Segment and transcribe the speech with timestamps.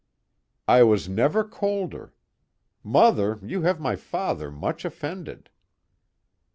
[0.67, 2.11] "I was never colder.
[2.83, 5.51] 'Mother, you have my father much offended.'"